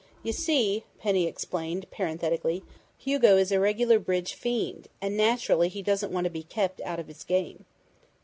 [0.23, 2.63] You see," Penny explained parenthetically,
[2.97, 6.99] "Hugo is a regular bridge fiend, and naturally he doesn't want to be kept out
[6.99, 7.65] of his game."